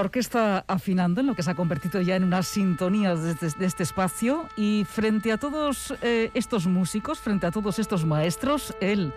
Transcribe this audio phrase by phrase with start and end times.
[0.00, 3.82] La orquesta afinando en lo que se ha convertido ya en una sintonía de, este
[3.82, 9.12] espacio y frente a todos eh, estos músicos, frente a todos estos maestros, él,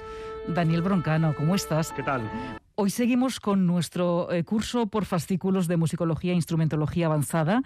[0.45, 1.93] Daniel Broncano, ¿cómo estás?
[1.93, 2.29] ¿Qué tal?
[2.75, 7.61] Hoy seguimos con nuestro eh, curso por fascículos de musicología e instrumentología avanzada.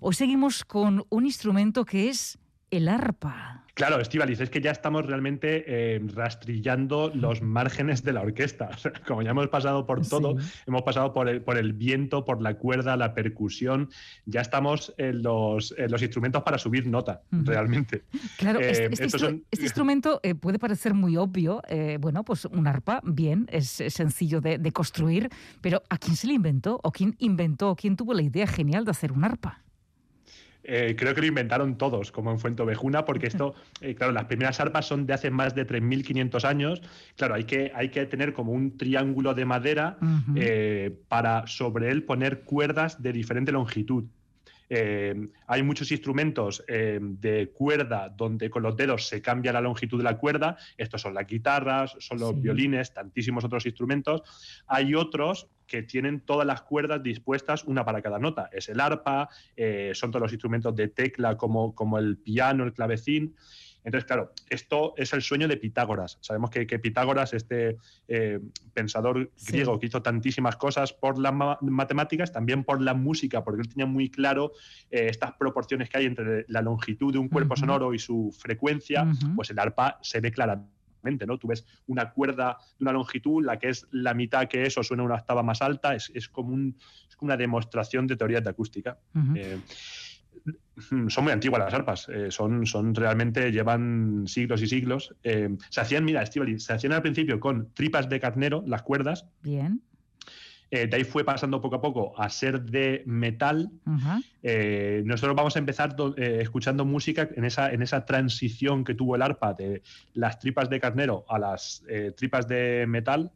[0.00, 2.38] Hoy seguimos con un instrumento que es
[2.70, 3.61] el arpa.
[3.74, 8.68] Claro, Estivalis, es que ya estamos realmente eh, rastrillando los márgenes de la orquesta.
[9.08, 12.54] como ya hemos pasado por todo, hemos pasado por el, por el, viento, por la
[12.58, 13.88] cuerda, la percusión,
[14.26, 18.02] ya estamos en los, los instrumentos para subir nota, realmente.
[18.38, 21.62] Claro, este, eh, este, este instrumento eh, puede parecer muy obvio.
[22.00, 26.34] bueno, pues un arpa, bien, es, sencillo de, de construir, pero ¿a quién se le
[26.34, 26.80] inventó?
[26.82, 27.70] ¿O quién inventó?
[27.70, 29.62] ¿O quién tuvo la idea genial de hacer un arpa?
[30.64, 34.60] Eh, creo que lo inventaron todos, como en Fuentovejuna, porque esto, eh, claro, las primeras
[34.60, 36.82] arpas son de hace más de 3.500 años.
[37.16, 39.96] Claro, hay que, hay que tener como un triángulo de madera
[40.36, 44.04] eh, para sobre él poner cuerdas de diferente longitud.
[44.68, 50.16] Hay muchos instrumentos de cuerda donde con los dedos se cambia la longitud de la
[50.16, 50.56] cuerda.
[50.76, 54.22] Estos son las guitarras, son los violines, tantísimos otros instrumentos.
[54.66, 58.50] Hay otros que tienen todas las cuerdas dispuestas, una para cada nota.
[58.52, 62.74] Es el arpa, eh, son todos los instrumentos de tecla como, como el piano, el
[62.74, 63.34] clavecín.
[63.84, 66.18] Entonces, claro, esto es el sueño de Pitágoras.
[66.20, 68.40] Sabemos que, Pitágoras, este eh,
[68.72, 73.68] pensador griego que hizo tantísimas cosas por las matemáticas, también por la música, porque él
[73.68, 74.52] tenía muy claro
[74.90, 79.06] eh, estas proporciones que hay entre la longitud de un cuerpo sonoro y su frecuencia,
[79.34, 80.72] pues el arpa se ve claramente
[81.26, 81.38] ¿no?
[81.38, 85.02] Tú ves una cuerda de una longitud, la que es la mitad que eso suena
[85.02, 86.76] una octava más alta, es, como, un,
[87.20, 88.98] una demostración de teorías de acústica.
[89.36, 89.58] Eh,
[91.08, 95.14] son muy antiguas las arpas, eh, son, son realmente, llevan siglos y siglos.
[95.22, 99.26] Eh, se hacían, mira, se hacían al principio con tripas de carnero, las cuerdas.
[99.42, 99.82] Bien.
[100.74, 103.70] Eh, de ahí fue pasando poco a poco a ser de metal.
[104.42, 109.14] Eh, nosotros vamos a empezar eh, escuchando música en esa, en esa transición que tuvo
[109.14, 109.82] el arpa de
[110.14, 111.84] las tripas de carnero a las
[112.16, 113.30] tripas de metal,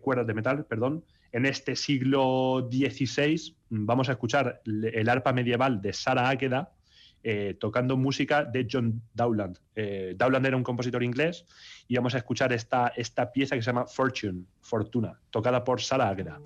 [0.00, 1.04] cuerdas de metal, perdón.
[1.32, 6.72] En este siglo XVI vamos a escuchar el arpa medieval de Sara Áqueda,
[7.22, 9.58] eh, tocando música de John Dowland.
[9.76, 11.46] Eh, Dowland era un compositor inglés
[11.86, 16.08] y vamos a escuchar esta, esta pieza que se llama Fortune, Fortuna, tocada por Sara
[16.08, 16.40] Agra.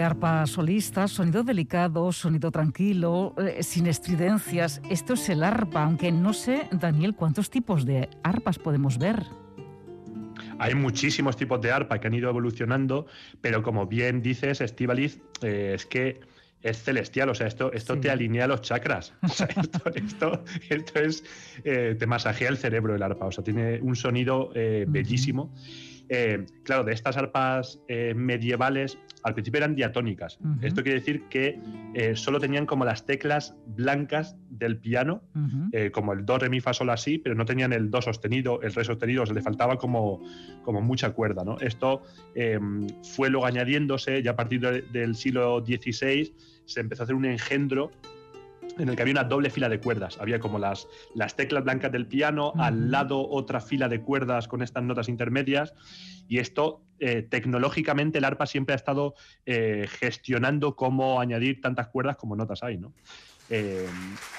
[0.00, 4.80] De arpa solista, sonido delicado, sonido tranquilo, eh, sin estridencias.
[4.88, 9.26] Esto es el arpa, aunque no sé, Daniel, cuántos tipos de arpas podemos ver.
[10.58, 13.06] Hay muchísimos tipos de arpa que han ido evolucionando,
[13.42, 16.20] pero como bien dices, Estivaliz, eh, es que
[16.62, 19.12] es celestial, o sea, esto, esto te alinea los chakras.
[19.22, 21.24] esto, esto, es,
[21.64, 25.52] eh, te masajea el cerebro el arpa, o sea, tiene un sonido bellísimo.
[26.08, 27.80] eh, claro, de estas arpas
[28.14, 30.38] medievales, al principio eran diatónicas.
[30.62, 31.58] Esto quiere decir que
[31.94, 35.22] eh, solo tenían como las teclas blancas del piano,
[35.92, 38.72] como el do, re, mi, fa, sol, así, pero no tenían el do sostenido, el
[38.74, 40.22] re sostenido, se le faltaba como,
[40.62, 41.44] como mucha cuerda.
[41.44, 41.58] ¿no?
[41.58, 42.02] Esto
[42.34, 46.32] em, fue luego añadiéndose, ya a partir del siglo XVI
[46.64, 47.90] se empezó a hacer un engendro
[48.78, 50.18] en el que había una doble fila de cuerdas.
[50.20, 54.62] Había como las, las teclas blancas del piano, al lado otra fila de cuerdas con
[54.62, 55.74] estas notas intermedias.
[56.30, 59.14] Y esto, eh, tecnológicamente, el arpa siempre ha estado
[59.46, 62.78] eh, gestionando cómo añadir tantas cuerdas como notas hay.
[62.78, 62.92] ¿no?
[63.50, 63.84] Eh,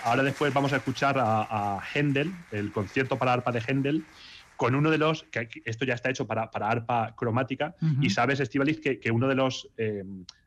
[0.05, 4.05] ahora después vamos a escuchar a, a Händel, el concierto para arpa de Händel,
[4.55, 8.79] con uno de los, que esto ya está hecho para, arpa cromática, y sabes, Estivaliz,
[8.79, 9.67] que, que, uno de los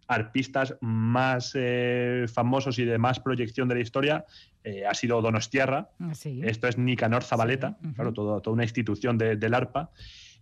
[0.06, 4.24] arpistas más eh, famosos y de más proyección de la historia
[4.62, 5.90] eh, ha sido Donostiarra.
[6.00, 6.12] Ah,
[6.42, 9.90] Esto es Nicanor Zabaleta, claro, toda una institución del arpa.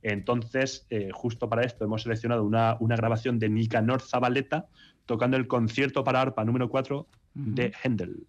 [0.02, 4.66] Entonces, eh, justo para esto hemos seleccionado una, grabación de Nicanor Zabaleta
[5.06, 8.26] tocando el concierto para arpa número 4 de Händel.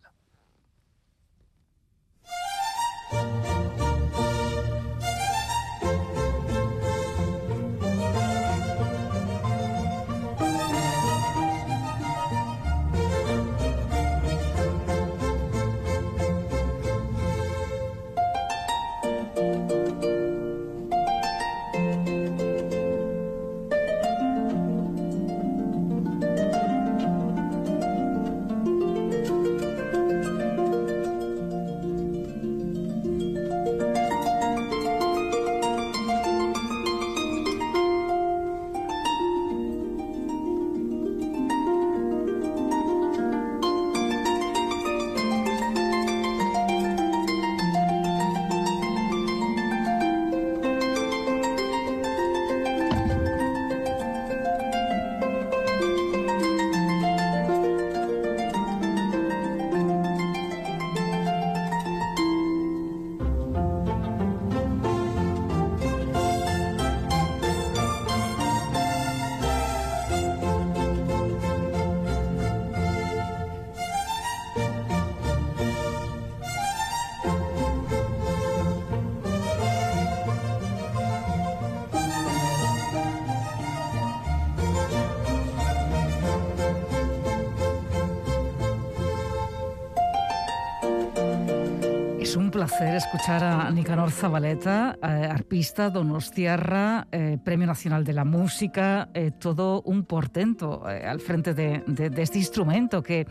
[92.65, 99.31] Placer escuchar a Nicanor Zabaleta, eh, arpista, donostiarra, eh, Premio Nacional de la Música, eh,
[99.31, 101.83] todo un portento al frente de,
[102.15, 103.27] este instrumento que,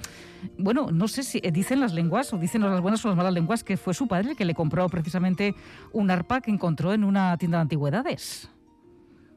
[0.58, 3.64] bueno, no sé si dicen las lenguas o dicen las buenas o las malas lenguas
[3.64, 5.54] que fue su padre el que le compró precisamente
[5.94, 8.50] un arpa que encontró en una tienda de antigüedades.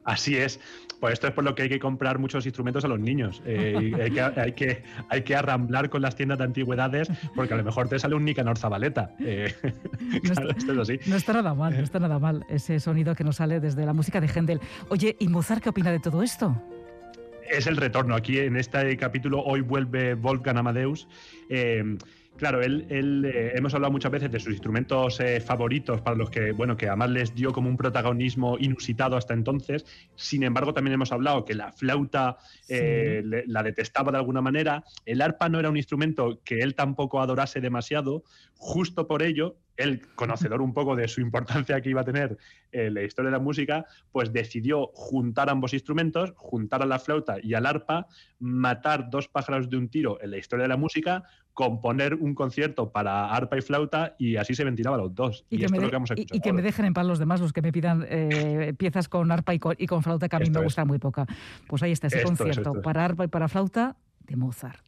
[0.04, 0.60] Así es.
[1.00, 3.42] Pues esto es por lo que hay que comprar muchos instrumentos a los niños.
[3.44, 7.88] Eh, hay, que, hay, que, arramblar con las tiendas de antigüedades porque a lo mejor
[7.88, 9.14] te sale un Nicanor Zabaleta.
[9.20, 9.54] Eh,
[10.22, 10.72] no, está,
[11.06, 13.92] no está nada mal, no está nada mal ese sonido que nos sale desde la
[13.92, 14.60] música de Händel.
[14.88, 16.60] Oye, ¿y Mozart qué opina de todo esto?
[17.48, 18.14] Es el retorno.
[18.14, 21.06] Aquí en este capítulo hoy vuelve Wolfgang Amadeus.
[21.48, 21.96] Eh,
[22.36, 22.84] Claro, él,
[23.24, 26.86] eh, hemos hablado muchas veces de sus instrumentos eh, favoritos para los que, bueno, que
[26.86, 29.86] además les dio como un protagonismo inusitado hasta entonces.
[30.16, 32.36] Sin embargo, también hemos hablado que la flauta
[32.68, 34.84] eh, la detestaba de alguna manera.
[35.06, 38.22] El arpa no era un instrumento que él tampoco adorase demasiado.
[38.58, 42.36] Justo por ello, él, conocedor un poco de su importancia que iba a tener
[42.72, 47.36] en la historia de la música, pues decidió juntar ambos instrumentos, juntar a la flauta
[47.42, 48.06] y al arpa,
[48.38, 51.24] matar dos pájaros de un tiro en la historia de la música,
[51.54, 55.46] componer un concierto para arpa y flauta y así se ventilaba los dos.
[55.48, 55.78] Y, que, me,
[56.16, 59.32] y, que me dejen en paz los demás, los que me pidan eh, piezas con
[59.32, 61.26] arpa y con, flauta, que a mí me gusta muy poca.
[61.66, 63.96] Pues ahí está ese concierto para arpa y para flauta
[64.26, 64.84] de Mozart.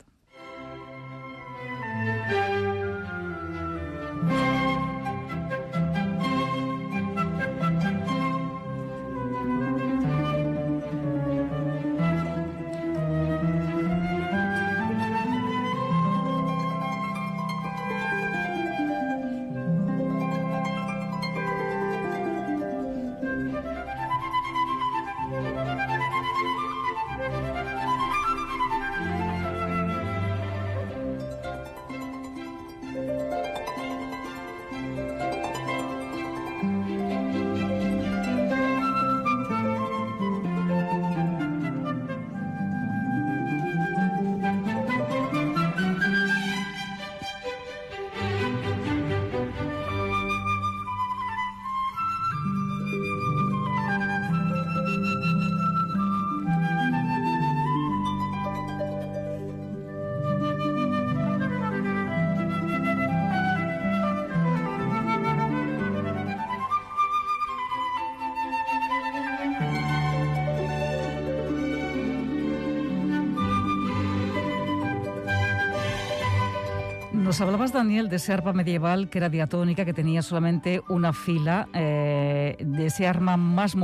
[77.29, 81.69] Nos hablabas, Daniel, de ese arpa medieval que era diatónica, que tenía solamente una fila,
[81.75, 83.77] eh, de ese más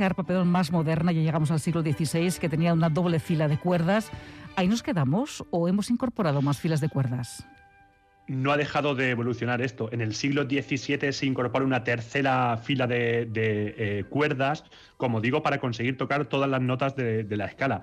[0.00, 4.10] arpa más moderna, ya llegamos al siglo XVI, que tenía una doble fila de cuerdas.
[4.56, 7.46] ¿Ahí nos quedamos o hemos incorporado más filas de cuerdas?
[8.28, 9.88] no ha dejado de evolucionar esto.
[9.92, 14.64] En el siglo XVII se incorpora una tercera fila de, eh, cuerdas,
[14.96, 17.82] como digo, para conseguir tocar todas las notas de, la escala.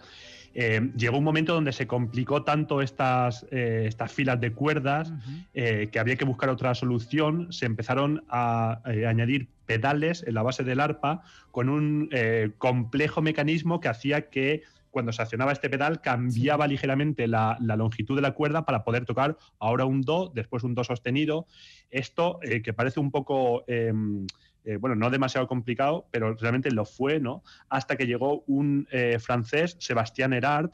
[0.54, 5.12] Eh, llegó un momento donde se complicó tanto estas, eh, estas filas de cuerdas
[5.54, 7.52] que había que buscar otra solución.
[7.52, 12.10] Se empezaron a añadir pedales en la base del arpa con un
[12.58, 18.22] complejo mecanismo que hacía que cuando se accionaba este pedal cambiaba ligeramente la, longitud de
[18.22, 21.48] la cuerda para poder tocar ahora un do, después un do sostenido.
[21.90, 23.66] Esto eh, que parece un poco...
[23.68, 24.28] Em,
[24.66, 27.44] eh, bueno, no demasiado complicado, pero realmente lo fue, ¿no?
[27.70, 30.72] Hasta que llegó un eh, francés, Sebastián Erard,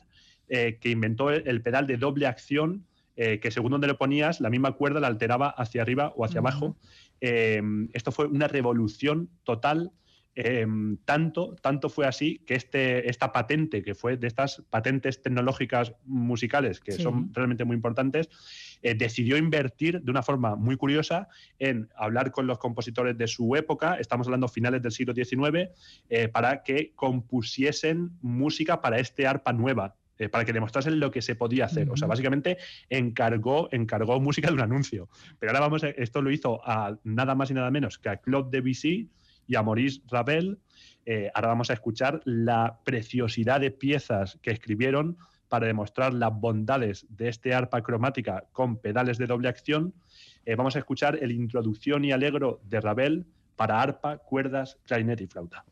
[0.47, 4.99] que inventó el, pedal de doble acción, que según donde lo ponías, la misma cuerda
[4.99, 6.75] la alteraba hacia arriba o hacia abajo.
[7.21, 9.91] Esto fue una revolución total
[10.41, 15.91] Em, tanto, tanto fue así que este, esta patente, que fue de estas patentes tecnológicas
[16.05, 18.29] musicales, que son realmente muy importantes,
[18.81, 21.27] eh, decidió invertir de una forma muy curiosa
[21.59, 25.71] en hablar con los compositores de su época, estamos hablando finales del siglo XIX,
[26.09, 31.21] eh, para que compusiesen música para este arpa nueva, eh, para que demostrasen lo que
[31.21, 31.89] se podía hacer.
[31.89, 32.57] O sea, básicamente
[32.89, 35.09] encargó, encargó música de un anuncio.
[35.37, 38.49] Pero ahora vamos, esto lo hizo a nada más y nada menos que a Claude
[38.51, 39.09] Debussy,
[39.49, 40.59] y a Maurice Ravel.
[41.05, 45.17] Eh, ahora vamos a escuchar la preciosidad de piezas que escribieron
[45.49, 49.93] para demostrar las bondades de este arpa cromática con pedales de doble acción.
[50.45, 53.25] Eh, vamos a escuchar el Introducción y Alegro de Ravel
[53.55, 55.65] para arpa, cuerdas, clarinete y flauta.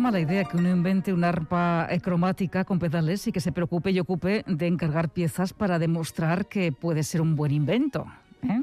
[0.00, 4.00] Mala idea que uno invente una arpa cromática con pedales y que se preocupe y
[4.00, 8.06] ocupe de encargar piezas para demostrar que puede ser un buen invento.
[8.42, 8.62] ¿eh?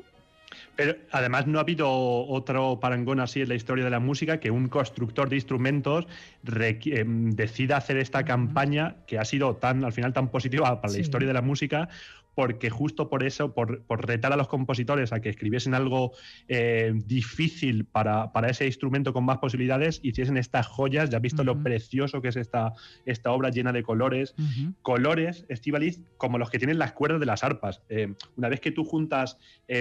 [0.75, 4.51] Pero además no ha habido otro parangón así en la historia de la música que
[4.51, 6.07] un constructor de instrumentos
[6.45, 10.99] em, decida hacer esta campaña que ha sido tan al final tan positiva para la
[10.99, 11.89] historia de la música
[12.37, 16.11] porque justo por eso, por, retar a los compositores a que escribiesen algo
[16.47, 21.63] eh, difícil para, ese instrumento con más posibilidades, hiciesen estas joyas, ya has visto lo
[21.63, 22.73] precioso que es esta,
[23.07, 24.35] esta obra llena de colores,
[24.83, 27.81] colores, Estivaliz, como los que tienen las cuerdas de las arpas.
[27.89, 29.39] Eh, una vez que tú juntas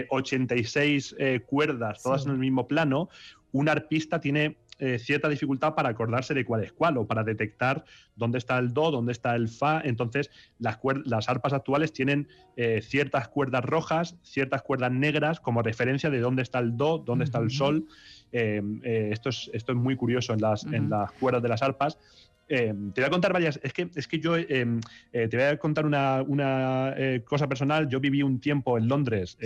[0.09, 3.11] 86 eh, cuerdas, todas en el mismo plano,
[3.53, 7.85] un arpista tiene eh, cierta dificultad para acordarse de cuál es cuál o para detectar
[8.15, 9.81] dónde está el do, dónde está el fa.
[9.85, 16.11] Entonces, las, las arpas actuales tienen eh, ciertas cuerdas rojas, ciertas cuerdas negras como referencia
[16.11, 17.87] de dónde está el do, dónde está el sol.
[18.33, 18.63] Eh,
[19.11, 21.99] esto, es, esto es muy curioso en las, en las cuerdas de las arpas.
[22.47, 23.59] Te voy a contar varias.
[23.63, 27.89] Es que, es que yo te voy a contar una, una cosa personal.
[27.89, 29.37] Yo viví un tiempo en Londres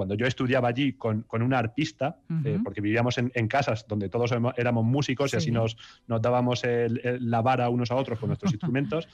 [0.00, 4.82] cuando yo estudiaba allí con, una arpista, eh, porque vivíamos en, casas donde todos éramos
[4.82, 9.06] músicos y así nos, nos dábamos la vara unos a otros con nuestros instrumentos.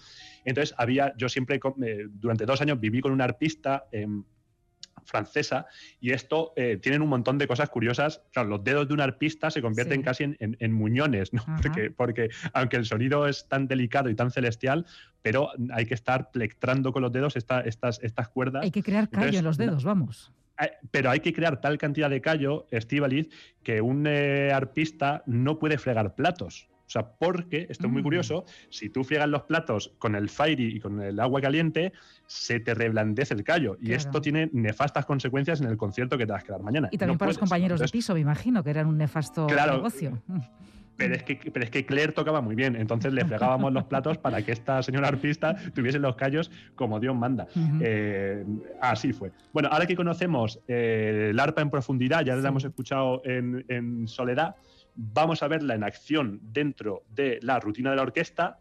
[0.44, 3.86] Entonces había, yo siempre, eh, durante dos años viví con una arpista
[5.06, 5.66] francesa
[6.00, 8.22] y esto eh, tienen un montón de cosas curiosas.
[8.32, 11.44] Claro, los dedos de un arpista se convierten casi en, muñones, ¿no?
[11.62, 14.86] porque, porque, aunque el sonido es tan delicado y tan celestial,
[15.22, 17.64] pero hay que estar plectrando con los dedos estas,
[18.02, 18.64] estas cuerdas.
[18.64, 20.32] Hay que crear callo en los dedos, vamos.
[20.90, 23.28] Pero hay que crear tal cantidad de callo, Estivaliz,
[23.62, 26.68] que un eh, arpista no puede fregar platos.
[26.87, 28.05] O sea, porque, esto es muy mm.
[28.05, 31.93] curioso, si tú friegas los platos con el fairy y con el agua caliente,
[32.26, 33.76] se te reblandece el callo.
[33.81, 36.88] Y esto tiene nefastas consecuencias en el concierto que te vas a quedar mañana.
[36.93, 40.23] Y también para los compañeros de piso, me imagino, que eran un nefasto negocio.
[40.97, 44.16] Pero es, que, pero es que Claire tocaba muy bien, entonces le fregábamos los platos
[44.16, 47.47] para que esta señora arpista tuviese los callos como Dios manda.
[47.83, 48.45] Eh,
[48.81, 49.31] así fue.
[49.52, 54.09] Bueno, ahora que conocemos eh, el arpa en profundidad, ya la hemos escuchado en, en
[54.09, 54.57] Soledad,
[54.97, 58.61] vamos a verla en acción dentro de la rutina de la orquesta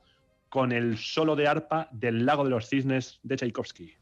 [0.50, 3.94] con el solo de arpa del Lago de los Cisnes de Tchaikovsky.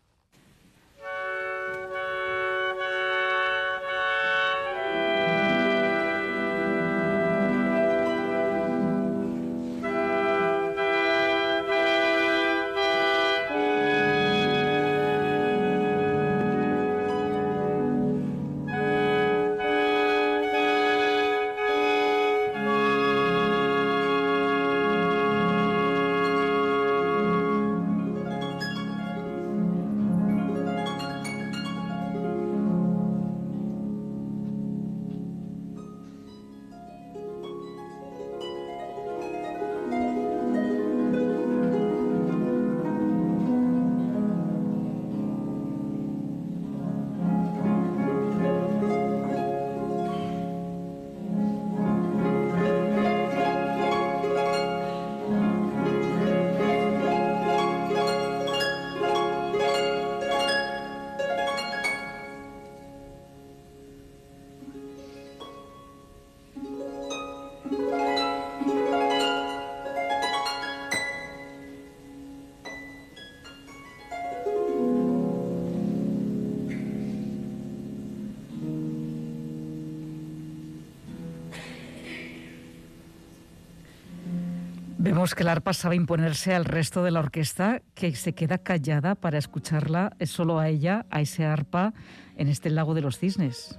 [85.14, 89.14] Vemos que el arpa sabe imponerse al resto de la orquesta, que se queda callada
[89.14, 91.94] para escucharla solo a ella, a ese arpa,
[92.36, 93.78] en este lago de los cisnes.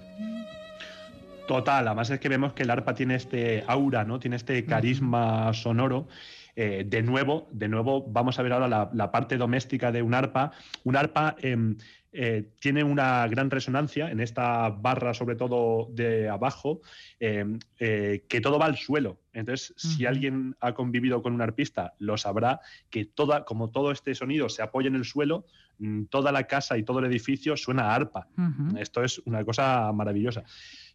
[1.49, 4.20] Total, además es que vemos que el arpa tiene este aura, ¿no?
[4.20, 6.07] Tiene este carisma sonoro.
[6.55, 10.53] Eh, de nuevo, de nuevo, vamos a ver ahora la, parte doméstica de un arpa.
[10.85, 11.77] Un arpa em,
[12.16, 16.81] eh, tiene una gran resonancia en esta barra, sobre todo de abajo,
[17.18, 19.18] em, eh, que todo va al suelo.
[19.33, 24.14] Entonces, si alguien ha convivido con un arpista, lo sabrá que toda, como todo este
[24.14, 25.44] sonido se apoya en el suelo,
[25.79, 28.29] mm, toda la casa y todo el edificio suena a arpa.
[28.79, 30.44] Esto es una cosa maravillosa.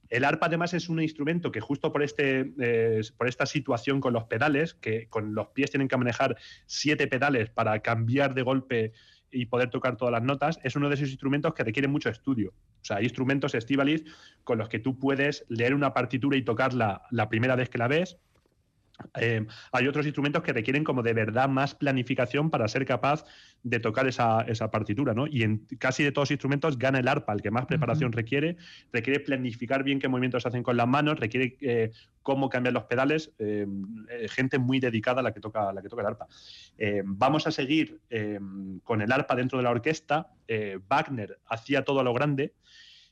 [0.10, 4.13] El arpa además es un instrumento que justo por, este, eh, por esta situación con
[4.13, 8.93] los pedales, que con los pies tienen que manejar siete pedales para cambiar de golpe
[9.32, 12.54] y poder tocar todas las notas, es uno de esos instrumentos que requiere mucho estudio.
[12.82, 14.04] O sea, hay instrumentos Estivalis
[14.44, 17.88] con los que tú puedes leer una partitura y tocarla la primera vez que la
[17.88, 18.18] ves,
[19.19, 23.25] eh, hay otros instrumentos que requieren como de verdad más planificación para ser capaz
[23.63, 25.27] de tocar esa, partitura, ¿no?
[25.27, 28.57] Y en casi de todos los instrumentos gana el arpa, el que más preparación requiere,
[28.93, 32.83] requiere planificar bien qué movimientos se hacen con las manos, requiere eh, cómo cambian los
[32.83, 33.67] pedales, eh,
[34.29, 36.27] gente muy dedicada a la que toca, la que toca el arpa.
[37.03, 37.99] vamos a seguir
[38.83, 40.27] con el arpa dentro de la orquesta.
[40.88, 42.53] Wagner hacía todo a lo grande.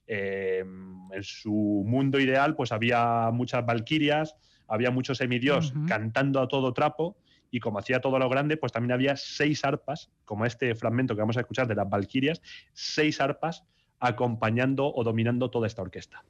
[0.08, 4.36] en su mundo ideal, pues había muchas valquirias,
[4.68, 7.18] había muchos semidios cantando a todo trapo
[7.52, 11.22] y como hacía todo lo grande, pues también había seis arpas, como este fragmento que
[11.22, 12.42] vamos a escuchar de las Valquirias,
[12.74, 13.64] seis arpas
[14.00, 16.24] acompañando o dominando toda esta orquesta.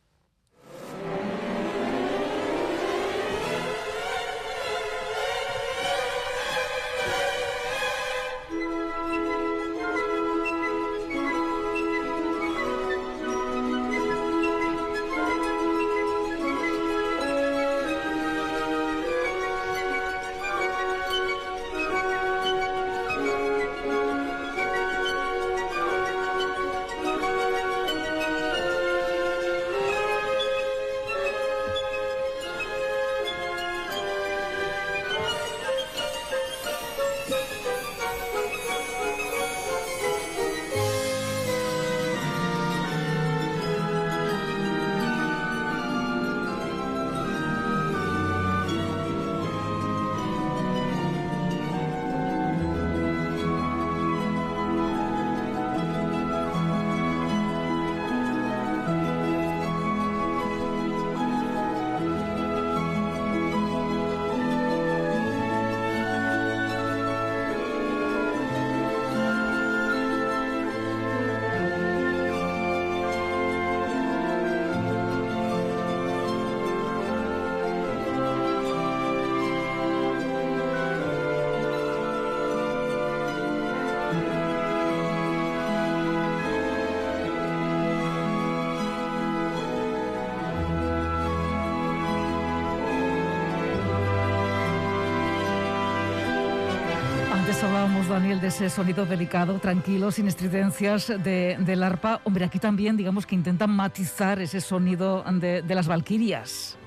[98.07, 102.21] Daniel, de ese sonido delicado, tranquilo, sin estridencias de, del arpa.
[102.23, 106.77] Hombre, aquí también, digamos que intentan matizar ese sonido de, las valquirias.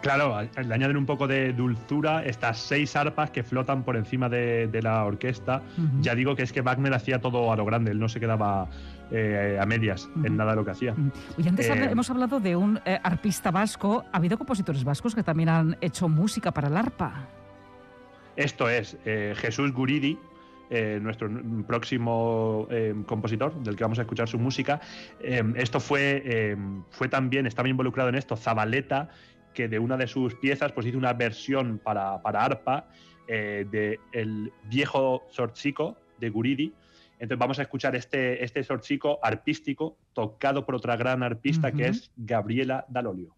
[0.00, 4.80] Claro, le añaden un poco de dulzura estas seis arpas que flotan por encima de,
[4.82, 5.62] la orquesta.
[6.00, 8.68] Ya digo que es que Wagner hacía todo a lo grande, él no se quedaba
[9.10, 10.94] eh, a medias en nada de lo que hacía.
[11.36, 14.04] Y antes eh, hemos hablado de un eh, arpista vasco.
[14.12, 17.28] ¿Ha habido compositores vascos que también han hecho música para el arpa?
[18.38, 20.16] Esto es Jesús Guridi,
[21.00, 21.28] nuestro
[21.66, 22.68] próximo
[23.06, 24.80] compositor, del que vamos a escuchar su música.
[25.18, 26.56] esto fue,
[26.90, 29.08] fue también, estaba involucrado en esto, Zabaleta,
[29.54, 32.86] que de una de sus piezas pues hizo una versión para, para arpa
[33.26, 36.72] de El viejo Sorchico de Guridi,
[37.18, 42.12] entonces vamos a escuchar este, este sorchico arpístico tocado por otra gran arpista que es
[42.16, 43.34] Gabriela Dalolio.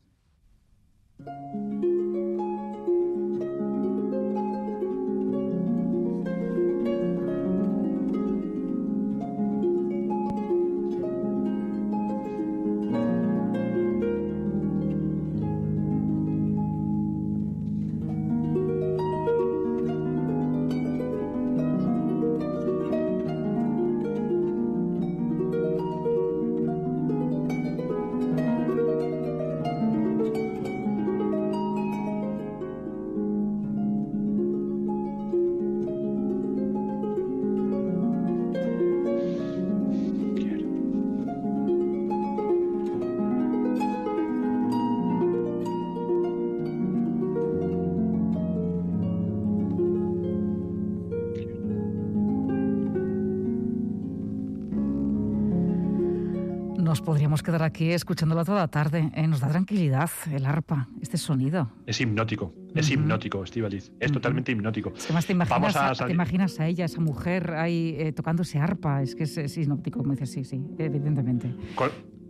[57.31, 59.09] Podríamos quedar aquí escuchándola toda la tarde.
[59.15, 59.25] ¿eh?
[59.29, 61.71] Nos da tranquilidad el arpa, este sonido.
[61.87, 63.93] Es hipnótico, es hipnótico, Estivaliz.
[64.01, 64.93] Es totalmente hipnótico.
[64.97, 68.43] Es que más te imaginas, a, te imaginas a ella, esa mujer ahí eh, tocando
[68.43, 69.01] ese arpa.
[69.01, 71.55] Es que es, hipnótico, como dices, sí, sí, evidentemente.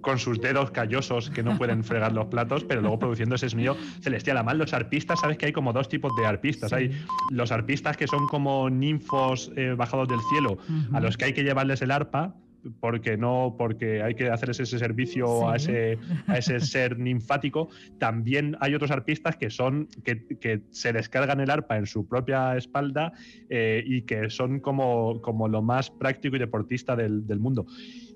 [0.02, 3.78] Con, sus dedos callosos que no pueden fregar los platos, pero luego produciendo ese sonido
[4.02, 4.36] celestial.
[4.36, 6.74] Además, los arpistas, sabes que hay como dos tipos de arpistas.
[6.74, 6.90] Hay
[7.30, 10.58] los arpistas que son como ninfos eh, bajados del cielo,
[10.92, 12.34] a los que hay que llevarles el arpa
[12.80, 17.68] porque no, porque hay que hacer ese servicio a, ese, a ese ser ninfático.
[17.98, 23.12] También hay otros arpistas que son, que, se descargan el arpa en su propia espalda
[23.48, 27.66] eh, y que son como, como lo más práctico y deportista del, mundo.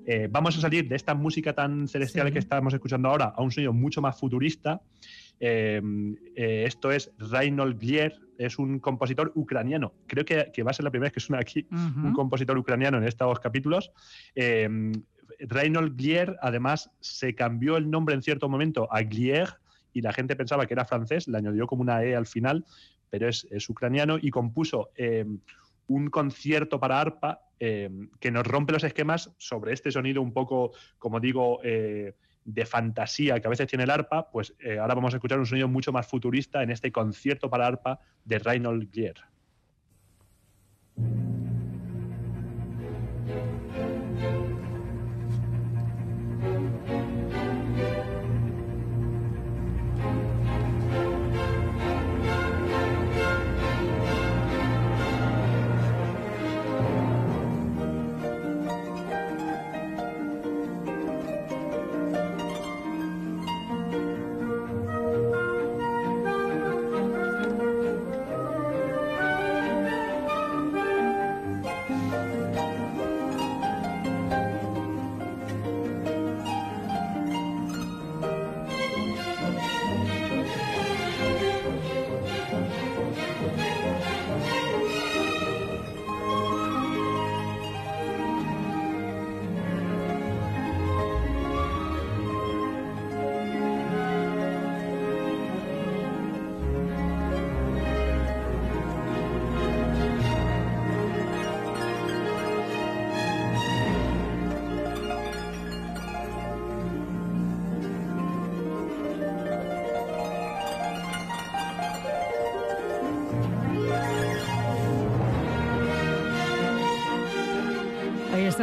[0.07, 3.50] Eh, vamos a salir de esta música tan celestial que estamos escuchando ahora a un
[3.50, 4.83] sonido mucho más futurista.
[5.40, 5.83] Eh,
[6.35, 9.92] esto es Reinhold Glier, es un compositor ucraniano.
[10.07, 13.05] Creo que, va a ser la primera vez que suena aquí un compositor ucraniano en
[13.05, 13.92] estos capítulos.
[14.35, 14.68] Eh,
[15.38, 19.49] Reinhold Glier, además, se cambió el nombre en cierto momento a Glier
[19.92, 22.64] y la gente pensaba que era francés, le añadió como una E al final,
[23.11, 25.25] pero es, ucraniano y compuso eh,
[25.87, 30.73] un concierto para arpa eh, que nos rompe los esquemas sobre este sonido un poco,
[30.99, 31.61] como digo,
[32.44, 35.46] de fantasía que a veces tiene el arpa, pues eh, ahora vamos a escuchar un
[35.46, 39.16] sonido mucho más futurista en este concierto para arpa de Reinhold Glier.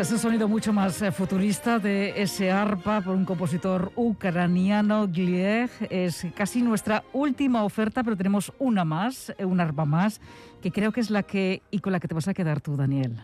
[0.01, 5.69] Es un sonido mucho más eh, futurista de ese arpa por un compositor ucraniano, Glieg.
[5.91, 10.19] Es casi nuestra última oferta, pero tenemos una más, eh, un arpa más,
[10.59, 12.75] que creo que es la que y con la que te vas a quedar tú,
[12.75, 13.21] Daniel.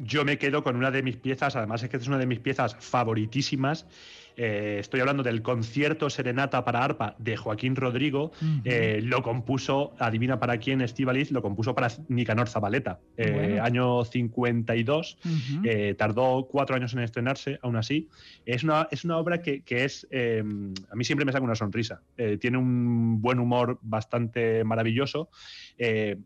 [0.00, 2.40] Yo me quedo con una de mis piezas, además es que es una de mis
[2.40, 3.86] piezas favoritísimas.
[4.36, 8.32] Eh, estoy hablando del concierto Serenata para arpa de Joaquín Rodrigo.
[8.64, 13.00] Eh, lo compuso, adivina para quién, Estivaliz, lo compuso para Nicanor Zabaleta,
[13.62, 15.18] año 52.
[15.96, 18.08] tardó cuatro años en estrenarse, aún así.
[18.44, 22.02] Es una, es una obra que, que es, a mí siempre me saca una sonrisa.
[22.40, 25.30] tiene un buen humor bastante maravilloso.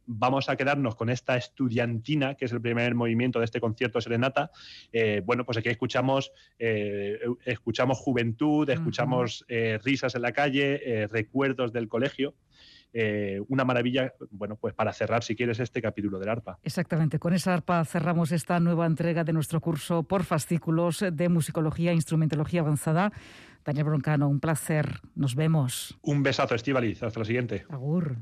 [0.07, 4.51] vamos a quedarnos con esta estudiantina, que es el primer movimiento de este concierto Serenata.
[5.25, 11.89] bueno, pues aquí escuchamos, escuchamos juventud, escuchamos eh, risas en la calle, eh, recuerdos del
[11.89, 12.35] colegio.
[12.95, 16.59] Eh, una maravilla, bueno, pues para cerrar, si quieres, este capítulo del ARPA.
[16.63, 21.91] Exactamente, con esa ARPA cerramos esta nueva entrega de nuestro curso por fascículos de musicología
[21.91, 23.13] e instrumentología avanzada.
[23.65, 25.01] Daniel Broncano, un placer.
[25.15, 25.99] Nos vemos.
[26.03, 27.03] Un besazo, Estivaliz.
[27.03, 27.67] Hasta la siguiente.
[27.69, 28.17] Agur.